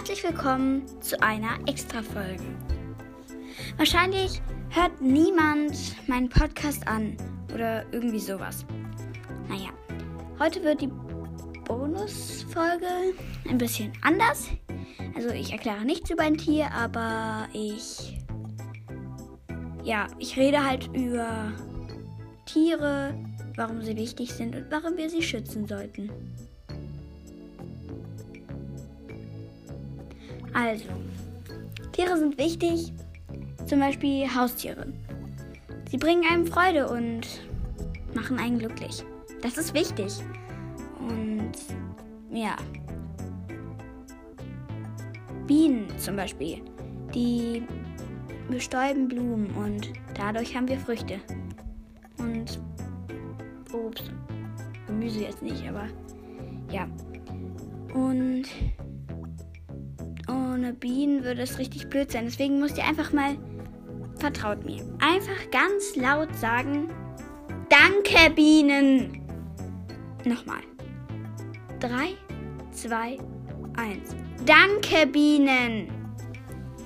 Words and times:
herzlich 0.00 0.24
willkommen 0.24 0.82
zu 1.02 1.22
einer 1.22 1.58
Extra-Folge. 1.66 2.42
Wahrscheinlich 3.76 4.40
hört 4.70 4.98
niemand 5.02 5.76
meinen 6.08 6.30
Podcast 6.30 6.88
an 6.88 7.18
oder 7.52 7.84
irgendwie 7.92 8.18
sowas. 8.18 8.64
Naja, 9.46 9.68
heute 10.38 10.64
wird 10.64 10.80
die 10.80 10.90
Bonusfolge 11.66 13.12
ein 13.46 13.58
bisschen 13.58 13.92
anders. 14.00 14.48
Also 15.14 15.28
ich 15.34 15.52
erkläre 15.52 15.84
nichts 15.84 16.08
über 16.08 16.22
ein 16.22 16.38
Tier, 16.38 16.72
aber 16.72 17.46
ich... 17.52 18.18
Ja, 19.84 20.06
ich 20.18 20.34
rede 20.38 20.64
halt 20.64 20.88
über 20.96 21.52
Tiere, 22.46 23.12
warum 23.54 23.82
sie 23.82 23.98
wichtig 23.98 24.32
sind 24.32 24.56
und 24.56 24.64
warum 24.70 24.96
wir 24.96 25.10
sie 25.10 25.22
schützen 25.22 25.66
sollten. 25.66 26.10
Also, 30.52 30.84
Tiere 31.92 32.18
sind 32.18 32.38
wichtig, 32.38 32.92
zum 33.66 33.80
Beispiel 33.80 34.26
Haustiere. 34.34 34.86
Sie 35.90 35.96
bringen 35.96 36.24
einem 36.30 36.46
Freude 36.46 36.88
und 36.88 37.26
machen 38.14 38.38
einen 38.38 38.58
glücklich. 38.58 39.04
Das 39.42 39.58
ist 39.58 39.74
wichtig. 39.74 40.12
Und 41.00 41.52
ja. 42.32 42.56
Bienen 45.46 45.86
zum 45.98 46.16
Beispiel, 46.16 46.62
die 47.14 47.62
bestäuben 48.48 49.08
Blumen 49.08 49.50
und 49.52 49.92
dadurch 50.14 50.54
haben 50.54 50.68
wir 50.68 50.78
Früchte. 50.78 51.20
Und 52.18 52.60
Obst. 53.72 54.12
Gemüse 54.86 55.20
jetzt 55.20 55.42
nicht, 55.42 55.66
aber 55.68 55.86
ja. 56.70 56.88
Und 57.94 58.44
Bienen 60.72 61.24
würde 61.24 61.42
es 61.42 61.58
richtig 61.58 61.88
blöd 61.88 62.10
sein. 62.10 62.24
Deswegen 62.24 62.60
müsst 62.60 62.78
ihr 62.78 62.84
einfach 62.84 63.12
mal, 63.12 63.36
vertraut 64.18 64.64
mir, 64.64 64.82
einfach 65.00 65.50
ganz 65.50 65.96
laut 65.96 66.34
sagen, 66.36 66.88
Danke 67.70 68.34
Bienen. 68.34 69.22
Nochmal. 70.24 70.62
3, 71.78 72.16
2, 72.72 73.16
1. 73.76 74.16
Danke 74.44 75.06
Bienen. 75.06 75.88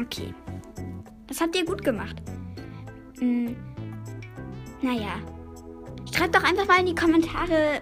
Okay. 0.00 0.32
Das 1.26 1.40
habt 1.40 1.56
ihr 1.56 1.64
gut 1.64 1.82
gemacht. 1.82 2.22
Hm. 3.18 3.56
Naja. 4.80 5.16
Schreibt 6.14 6.36
doch 6.36 6.44
einfach 6.44 6.68
mal 6.68 6.78
in 6.78 6.86
die 6.86 6.94
Kommentare, 6.94 7.80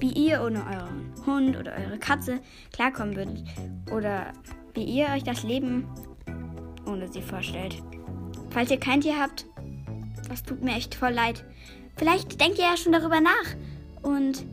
wie 0.00 0.12
ihr 0.12 0.42
ohne 0.42 0.64
euren 0.64 1.12
Hund 1.26 1.54
oder 1.54 1.74
eure 1.76 1.98
Katze 1.98 2.40
klarkommen 2.72 3.14
würdet. 3.14 3.44
Oder 3.92 4.32
wie 4.78 4.84
ihr 4.84 5.08
euch 5.08 5.24
das 5.24 5.42
Leben 5.42 5.88
ohne 6.86 7.08
sie 7.08 7.20
vorstellt. 7.20 7.82
Falls 8.50 8.70
ihr 8.70 8.78
kein 8.78 9.00
Tier 9.00 9.18
habt, 9.18 9.44
das 10.28 10.42
tut 10.42 10.62
mir 10.62 10.76
echt 10.76 10.94
voll 10.94 11.10
leid. 11.10 11.44
Vielleicht 11.96 12.40
denkt 12.40 12.58
ihr 12.58 12.64
ja 12.64 12.76
schon 12.76 12.92
darüber 12.92 13.20
nach 13.20 13.54
und 14.02 14.44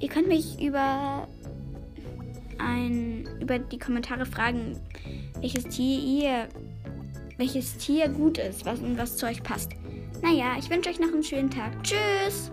ihr 0.00 0.08
könnt 0.08 0.28
mich 0.28 0.60
über 0.62 1.28
ein 2.58 3.28
über 3.40 3.58
die 3.58 3.78
Kommentare 3.78 4.24
fragen, 4.24 4.80
welches 5.40 5.64
Tier 5.64 5.98
ihr 5.98 6.48
welches 7.36 7.76
Tier 7.76 8.08
gut 8.08 8.38
ist, 8.38 8.64
was 8.64 8.80
und 8.80 8.96
was 8.96 9.18
zu 9.18 9.26
euch 9.26 9.42
passt. 9.42 9.72
Naja, 10.22 10.56
ich 10.58 10.70
wünsche 10.70 10.88
euch 10.88 10.98
noch 10.98 11.12
einen 11.12 11.22
schönen 11.22 11.50
Tag. 11.50 11.72
Tschüss! 11.82 12.50